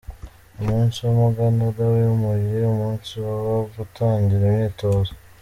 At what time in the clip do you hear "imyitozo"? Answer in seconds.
4.51-5.11